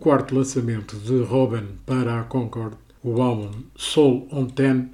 quarto 0.09 0.34
lançamento 0.34 0.96
de 0.96 1.22
Robin 1.22 1.66
para 1.84 2.20
a 2.20 2.24
Concord, 2.24 2.78
o 3.02 3.20
álbum 3.20 3.50
Soul 3.76 4.26
on 4.32 4.46
Ten, 4.46 4.88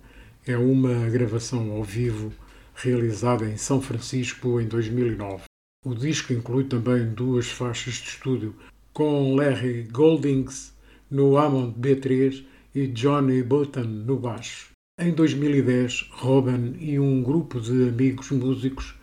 é 0.44 0.58
uma 0.58 1.08
gravação 1.08 1.70
ao 1.70 1.84
vivo 1.84 2.32
realizada 2.74 3.48
em 3.48 3.56
São 3.56 3.80
Francisco 3.80 4.60
em 4.60 4.66
2009. 4.66 5.44
O 5.86 5.94
disco 5.94 6.32
inclui 6.32 6.64
também 6.64 7.06
duas 7.10 7.48
faixas 7.48 7.94
de 7.94 8.08
estúdio 8.08 8.56
com 8.92 9.36
Larry 9.36 9.84
Goldings 9.84 10.74
no 11.08 11.38
Hammond 11.38 11.78
B3 11.78 12.44
e 12.74 12.88
Johnny 12.88 13.40
Button 13.44 13.84
no 13.84 14.18
baixo. 14.18 14.70
Em 14.98 15.12
2010, 15.12 16.08
Robin 16.10 16.74
e 16.80 16.98
um 16.98 17.22
grupo 17.22 17.60
de 17.60 17.88
amigos 17.88 18.32
músicos 18.32 18.96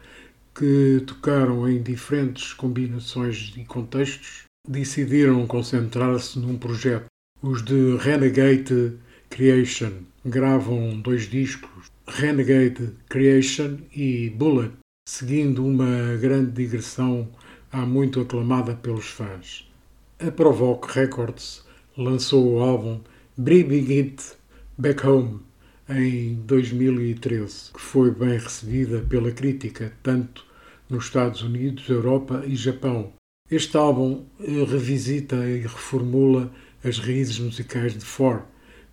que 0.54 1.02
tocaram 1.08 1.70
em 1.70 1.82
diferentes 1.82 2.52
combinações 2.52 3.54
e 3.56 3.64
contextos 3.64 4.51
decidiram 4.68 5.46
concentrar-se 5.48 6.40
num 6.40 6.58
projeto. 6.58 7.06
Os 7.42 7.64
de 7.64 7.98
Renegade 7.98 8.94
Creation 9.30 9.92
gravam 10.24 11.00
dois 11.00 11.30
discos, 11.30 11.92
Renegade 12.08 12.92
Creation 13.10 13.78
e 13.96 14.30
Bullet, 14.30 14.74
seguindo 15.08 15.66
uma 15.66 16.16
grande 16.18 16.52
digressão 16.52 17.28
há 17.72 17.86
muito 17.86 18.22
aclamada 18.22 18.76
pelos 18.76 19.08
fãs. 19.08 19.68
A 20.20 20.30
Provoke 20.30 20.92
Records 20.94 21.66
lançou 21.98 22.54
o 22.54 22.60
álbum 22.60 23.00
Bring 23.38 24.00
It 24.00 24.24
Back 24.78 25.06
Home 25.08 25.40
em 25.90 26.36
2013, 26.46 27.72
que 27.74 27.82
foi 27.82 28.12
bem 28.12 28.38
recebida 28.38 29.02
pela 29.02 29.32
crítica, 29.32 29.92
tanto 30.04 30.46
nos 30.90 31.06
Estados 31.06 31.42
Unidos, 31.42 31.90
Europa 31.90 32.44
e 32.46 32.56
Japão. 32.56 33.14
Este 33.52 33.76
álbum 33.76 34.24
eh, 34.40 34.64
revisita 34.64 35.36
e 35.36 35.60
reformula 35.60 36.50
as 36.86 37.00
raízes 37.00 37.38
musicais 37.38 37.94
de 37.94 38.06
Ford, 38.06 38.44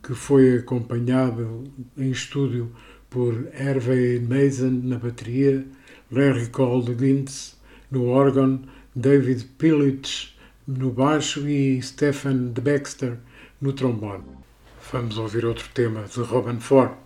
que 0.03 0.15
foi 0.15 0.57
acompanhado 0.57 1.63
em 1.97 2.11
estúdio 2.11 2.73
por 3.09 3.47
Hervey 3.55 4.19
Mason 4.19 4.81
na 4.83 4.99
bateria, 4.99 5.65
Larry 6.11 6.47
Goldgins 6.47 7.57
no 7.89 8.09
órgão, 8.09 8.61
David 8.97 9.45
Pillich 9.59 10.37
no 10.67 10.91
baixo 10.91 11.49
e 11.49 11.81
Stephen 11.81 12.53
Baxter 12.61 13.17
no 13.61 13.73
trombone. 13.73 14.25
Vamos 14.93 15.19
ouvir 15.19 15.45
outro 15.45 15.69
tema 15.73 16.03
de 16.03 16.21
Robin 16.21 16.59
Ford, 16.59 16.97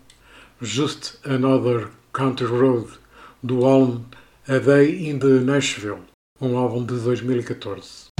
Just 0.59 1.19
Another 1.23 1.89
Country 2.13 2.47
Road, 2.47 2.93
do 3.43 3.63
álbum 3.63 4.05
A 4.47 4.57
Day 4.57 5.07
in 5.07 5.19
the 5.19 5.39
Nashville, 5.39 6.12
um 6.41 6.57
álbum 6.57 6.83
de 6.83 6.95
2014. 6.99 8.11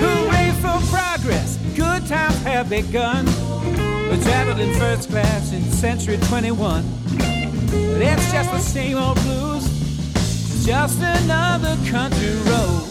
Hooray 0.00 0.52
for 0.60 0.80
progress, 0.90 1.58
good 1.76 2.06
times 2.06 2.42
have 2.42 2.68
begun. 2.68 3.24
We're 4.10 4.20
traveling 4.22 4.74
first 4.74 5.10
class 5.10 5.52
in 5.52 5.62
Century 5.70 6.18
21. 6.28 6.84
But 7.16 8.02
it's 8.02 8.32
just 8.32 8.50
the 8.50 8.58
same 8.58 8.96
old 8.98 9.20
blues, 9.22 9.64
just 10.64 11.00
another 11.00 11.76
country 11.90 12.34
road. 12.50 12.90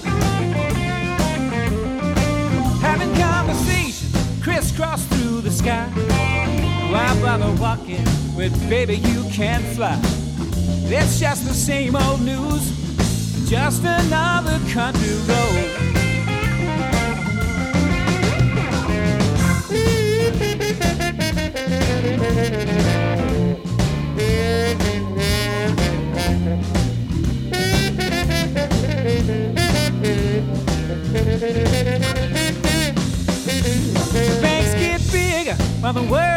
Having 2.82 3.14
conversations 3.16 4.42
crisscross 4.42 5.06
through 5.06 5.42
the 5.42 5.52
sky. 5.52 6.53
Why 6.94 7.20
bother 7.24 7.52
walking 7.60 8.06
when, 8.36 8.52
baby, 8.70 8.98
you 8.98 9.24
can't 9.32 9.66
fly? 9.76 10.00
It's 10.86 11.20
just 11.20 11.48
the 11.48 11.54
same 11.56 11.96
old 11.96 12.22
news, 12.22 12.70
just 13.50 13.82
another 13.84 14.60
country 14.72 15.16
road. 15.26 15.70
Banks 34.44 34.74
get 34.76 35.02
bigger 35.12 35.56
while 35.82 35.94
the 35.94 36.04
world 36.04 36.33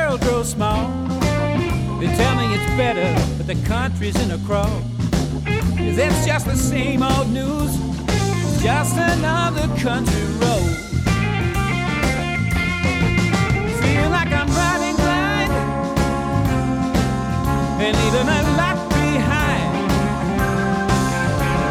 tell 2.16 2.34
me 2.36 2.54
it's 2.54 2.76
better, 2.76 3.08
but 3.36 3.46
the 3.46 3.54
country's 3.66 4.16
in 4.22 4.30
a 4.30 4.38
crawl. 4.46 4.82
it's 5.46 6.26
just 6.26 6.46
the 6.46 6.56
same 6.56 7.02
old 7.02 7.28
news, 7.30 7.72
just 8.62 8.96
another 8.96 9.66
country 9.82 10.24
road. 10.40 10.72
Feel 13.82 14.08
like 14.10 14.32
I'm 14.32 14.50
riding 14.62 14.96
blind 14.96 15.52
and 17.84 17.92
leaving 18.00 18.28
a 18.38 18.42
lot 18.60 18.78
behind. 18.88 19.70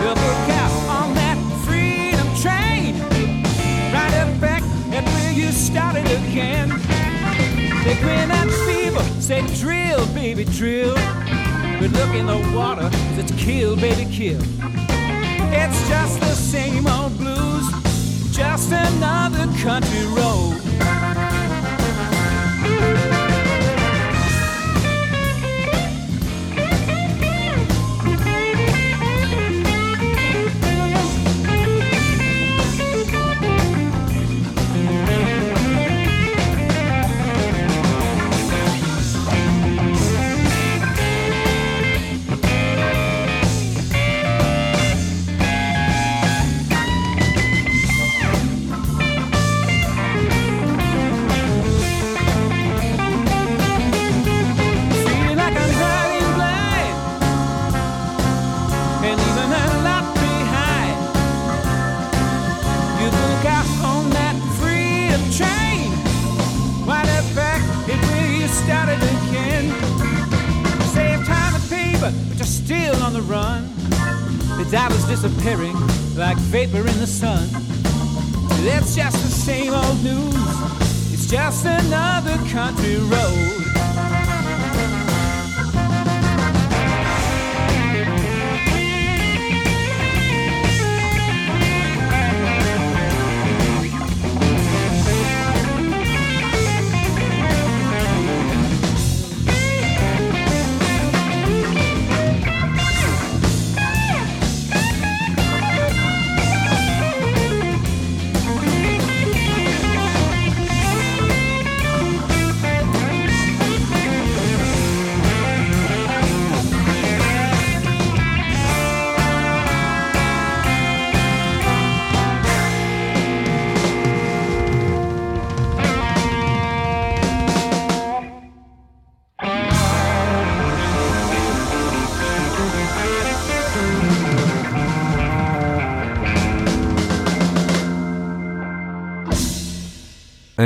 You'll 0.01 0.21
look 0.27 0.47
out 0.61 0.75
on 0.99 1.07
that 1.21 1.37
freedom 1.65 2.27
train, 2.43 2.93
right 3.95 4.13
up 4.21 4.39
back 4.39 4.63
at 4.93 5.03
where 5.13 5.31
you 5.31 5.51
started 5.51 6.05
again. 6.05 6.71
At 7.87 7.97
fever, 7.97 8.44
say 9.25 9.41
drill, 9.55 10.05
baby, 10.13 10.43
drill. 10.43 10.93
But 10.93 11.89
look 11.93 12.13
in 12.13 12.27
the 12.27 12.37
water, 12.55 12.91
it's 13.17 13.31
kill, 13.43 13.75
baby, 13.75 14.05
kill. 14.11 14.39
It's 15.51 15.89
just 15.89 16.19
the 16.19 16.35
same 16.35 16.85
old 16.85 17.17
blues, 17.17 17.65
just 18.31 18.71
another 18.71 19.51
country 19.63 20.05
road. 20.13 20.61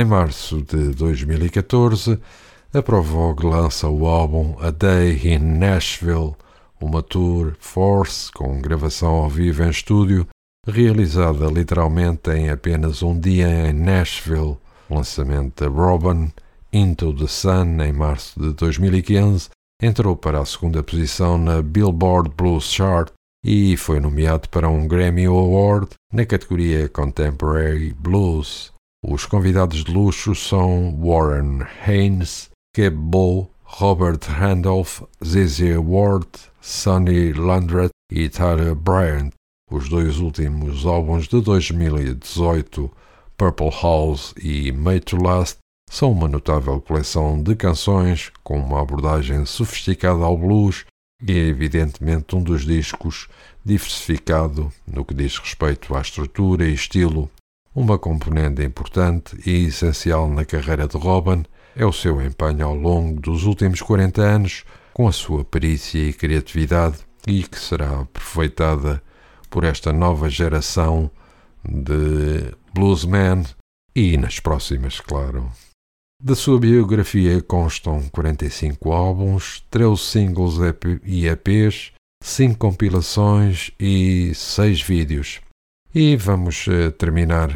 Em 0.00 0.04
março 0.06 0.62
de 0.62 0.94
2014, 0.94 2.18
a 2.72 2.82
Provog 2.82 3.44
lança 3.44 3.86
o 3.86 4.06
álbum 4.06 4.56
A 4.58 4.70
Day 4.70 5.20
in 5.26 5.58
Nashville, 5.58 6.34
uma 6.80 7.02
tour 7.02 7.54
Force 7.58 8.32
com 8.32 8.62
gravação 8.62 9.10
ao 9.10 9.28
vivo 9.28 9.62
em 9.62 9.68
estúdio, 9.68 10.26
realizada 10.66 11.44
literalmente 11.48 12.30
em 12.30 12.48
apenas 12.48 13.02
um 13.02 13.20
dia 13.20 13.68
em 13.68 13.74
Nashville. 13.74 14.56
lançamento 14.88 15.62
da 15.62 15.68
Robin 15.68 16.32
Into 16.72 17.12
the 17.12 17.26
Sun 17.26 17.82
em 17.82 17.92
março 17.92 18.40
de 18.40 18.54
2015 18.54 19.50
entrou 19.82 20.16
para 20.16 20.40
a 20.40 20.46
segunda 20.46 20.82
posição 20.82 21.36
na 21.36 21.60
Billboard 21.60 22.30
Blues 22.34 22.72
Chart 22.72 23.12
e 23.44 23.76
foi 23.76 24.00
nomeado 24.00 24.48
para 24.48 24.66
um 24.66 24.88
Grammy 24.88 25.26
Award 25.26 25.88
na 26.10 26.24
categoria 26.24 26.88
Contemporary 26.88 27.92
Blues. 27.92 28.72
Os 29.02 29.24
convidados 29.24 29.82
de 29.82 29.90
luxo 29.90 30.34
são 30.34 30.94
Warren 31.00 31.66
Haynes, 31.86 32.50
Keb 32.74 32.94
Bo, 32.94 33.50
Robert 33.64 34.20
Randolph, 34.28 35.00
ZZ 35.24 35.78
Ward, 35.78 36.28
Sonny 36.60 37.32
Landreth 37.32 37.92
e 38.12 38.28
Tyler 38.28 38.74
Bryant. 38.74 39.30
Os 39.70 39.88
dois 39.88 40.18
últimos 40.18 40.84
álbuns 40.84 41.26
de 41.28 41.40
2018, 41.40 42.90
Purple 43.38 43.70
House 43.82 44.34
e 44.36 44.70
Made 44.70 45.00
to 45.00 45.16
Last, 45.16 45.56
são 45.90 46.12
uma 46.12 46.28
notável 46.28 46.78
coleção 46.78 47.42
de 47.42 47.56
canções 47.56 48.30
com 48.44 48.60
uma 48.60 48.82
abordagem 48.82 49.46
sofisticada 49.46 50.22
ao 50.22 50.36
blues 50.36 50.84
e 51.26 51.32
é 51.32 51.46
evidentemente 51.48 52.36
um 52.36 52.42
dos 52.42 52.66
discos 52.66 53.28
diversificado 53.64 54.70
no 54.86 55.06
que 55.06 55.14
diz 55.14 55.38
respeito 55.38 55.94
à 55.94 56.02
estrutura 56.02 56.68
e 56.68 56.74
estilo. 56.74 57.30
Uma 57.72 57.96
componente 57.96 58.64
importante 58.64 59.36
e 59.48 59.66
essencial 59.66 60.28
na 60.28 60.44
carreira 60.44 60.88
de 60.88 60.96
Robin 60.96 61.44
é 61.76 61.86
o 61.86 61.92
seu 61.92 62.20
empenho 62.20 62.66
ao 62.66 62.74
longo 62.74 63.20
dos 63.20 63.44
últimos 63.44 63.80
40 63.80 64.20
anos 64.20 64.64
com 64.92 65.06
a 65.06 65.12
sua 65.12 65.44
perícia 65.44 66.00
e 66.00 66.12
criatividade 66.12 66.98
e 67.28 67.44
que 67.44 67.56
será 67.56 68.00
aproveitada 68.00 69.00
por 69.48 69.62
esta 69.62 69.92
nova 69.92 70.28
geração 70.28 71.08
de 71.64 72.52
bluesmen 72.74 73.44
e 73.94 74.16
nas 74.16 74.40
próximas, 74.40 74.98
claro. 74.98 75.48
Da 76.20 76.34
sua 76.34 76.58
biografia 76.58 77.40
constam 77.40 78.02
45 78.10 78.92
álbuns, 78.92 79.64
13 79.70 79.96
singles 79.96 80.54
e 81.04 81.28
EPs, 81.28 81.92
5 82.20 82.58
compilações 82.58 83.70
e 83.78 84.32
6 84.34 84.82
vídeos. 84.82 85.40
E 85.92 86.14
vamos 86.14 86.68
eh, 86.68 86.92
terminar 86.92 87.50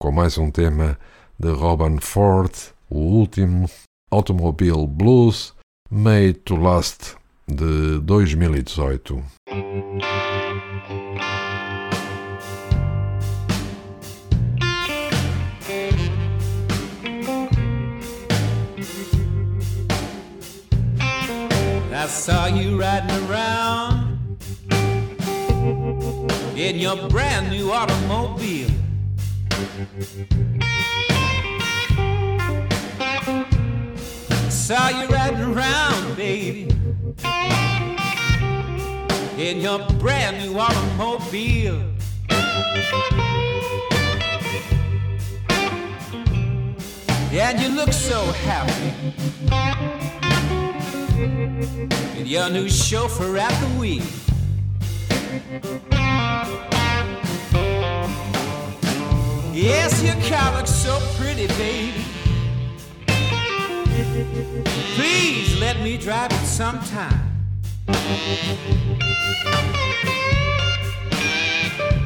com 0.00 0.12
mais 0.12 0.38
um 0.38 0.52
tema 0.52 0.96
de 1.36 1.50
Robin 1.50 1.98
Ford, 2.00 2.52
o 2.88 2.98
último 2.98 3.68
Automobile 4.08 4.86
Blues, 4.86 5.52
Made 5.90 6.34
to 6.44 6.54
Last, 6.54 7.16
de 7.48 7.98
2018. 7.98 9.20
I 21.92 22.06
saw 22.06 22.46
you 22.46 22.78
riding 22.78 23.10
around 23.28 23.91
in 26.56 26.76
your 26.78 27.08
brand 27.08 27.50
new 27.50 27.70
automobile. 27.72 28.70
Saw 34.48 34.88
you 34.88 35.06
riding 35.08 35.42
around, 35.42 36.16
baby, 36.16 36.68
in 39.38 39.60
your 39.60 39.78
brand 39.98 40.38
new 40.38 40.58
automobile. 40.58 41.82
And 47.34 47.60
you 47.60 47.68
look 47.70 47.92
so 47.92 48.24
happy. 48.44 48.92
with 52.22 52.30
your 52.30 52.48
new 52.50 52.68
chauffeur 52.68 53.36
at 53.36 53.50
the 53.60 53.66
wheel. 53.78 54.31
Yes, 59.54 60.02
your 60.02 60.14
car 60.28 60.58
looks 60.58 60.70
so 60.70 61.00
pretty, 61.16 61.46
baby. 61.46 62.04
Please 64.94 65.58
let 65.58 65.80
me 65.80 65.96
drive 65.96 66.32
it 66.32 66.44
sometime. 66.44 67.30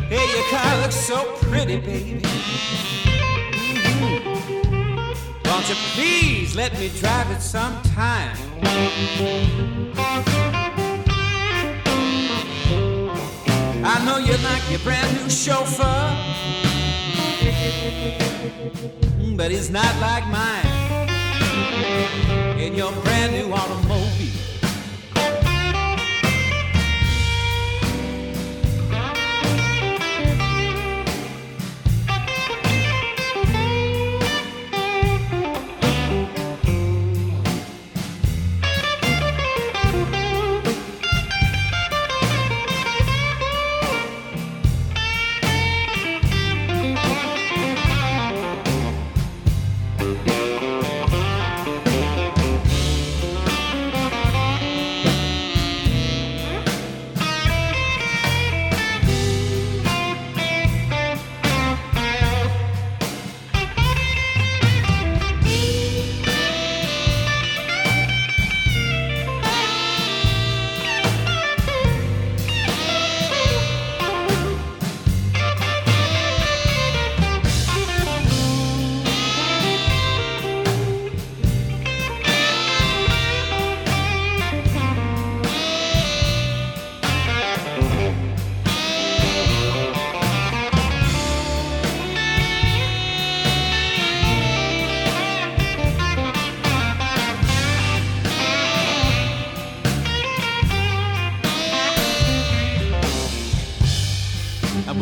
Hey, 0.08 0.26
your 0.30 0.46
car 0.48 0.80
looks 0.82 0.94
so 0.94 1.34
pretty, 1.42 1.80
baby. 1.80 2.22
Won't 5.44 5.68
you 5.68 5.74
please 5.94 6.54
let 6.54 6.78
me 6.78 6.90
drive 7.00 7.28
it 7.32 7.42
sometime? 7.42 8.36
I 13.88 14.04
know 14.04 14.18
you 14.18 14.36
like 14.38 14.68
your 14.68 14.80
brand 14.80 15.16
new 15.16 15.30
chauffeur, 15.30 16.10
but 19.36 19.52
he's 19.52 19.70
not 19.70 19.94
like 20.00 20.26
mine. 20.26 20.66
In 22.58 22.74
your 22.74 22.90
brand 23.04 23.32
new 23.32 23.52
automobile. 23.52 24.55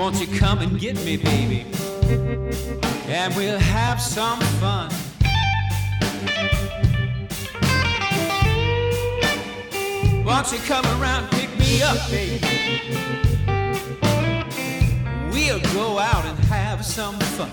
Won't 0.04 0.20
you 0.20 0.38
come 0.38 0.58
and 0.58 0.78
get 0.78 0.96
me, 0.96 1.16
baby? 1.16 1.64
And 3.08 3.34
we'll 3.34 3.58
have 3.58 3.98
some 3.98 4.38
fun. 4.60 4.90
Won't 10.26 10.52
you 10.52 10.58
come 10.66 10.84
around, 11.00 11.30
pick 11.30 11.58
me 11.58 11.82
up, 11.82 11.96
baby? 12.10 12.38
We'll 15.32 15.60
go 15.72 15.98
out 15.98 16.26
and 16.26 16.38
have 16.50 16.84
some 16.84 17.18
fun. 17.38 17.48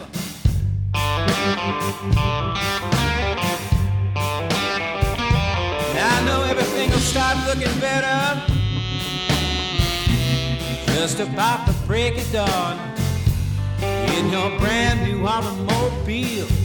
I 6.03 6.23
know 6.25 6.43
everything 6.43 6.89
will 6.89 6.97
start 6.97 7.37
looking 7.47 7.79
better 7.79 8.41
just 10.87 11.21
about 11.21 11.65
the 11.65 11.80
break 11.91 12.17
of 12.17 12.31
dawn 12.31 12.79
in 13.81 14.29
your 14.29 14.57
brand 14.59 15.03
new 15.03 15.27
automobile. 15.27 16.60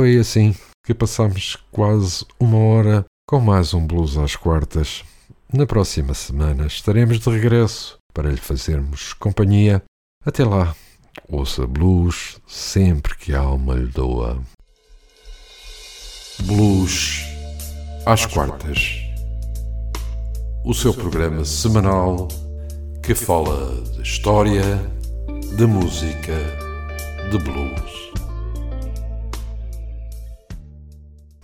Foi 0.00 0.16
assim 0.16 0.54
que 0.82 0.94
passamos 0.94 1.58
quase 1.70 2.24
uma 2.40 2.56
hora 2.56 3.04
com 3.28 3.38
mais 3.38 3.74
um 3.74 3.86
Blues 3.86 4.16
às 4.16 4.34
quartas. 4.34 5.04
Na 5.52 5.66
próxima 5.66 6.14
semana 6.14 6.66
estaremos 6.66 7.20
de 7.20 7.28
regresso 7.28 7.98
para 8.14 8.30
lhe 8.30 8.38
fazermos 8.38 9.12
companhia. 9.12 9.82
Até 10.24 10.42
lá, 10.42 10.74
ouça 11.28 11.66
blues 11.66 12.38
sempre 12.46 13.14
que 13.14 13.34
a 13.34 13.40
alma 13.40 13.74
lhe 13.74 13.88
doa. 13.88 14.42
Blues 16.44 17.20
às 18.06 18.24
quartas. 18.24 19.02
O 20.64 20.72
seu 20.72 20.94
programa 20.94 21.44
semanal 21.44 22.26
que 23.02 23.14
fala 23.14 23.82
de 23.92 24.00
história, 24.00 24.64
de 25.58 25.66
música, 25.66 26.38
de 27.30 27.36
blues. 27.36 28.19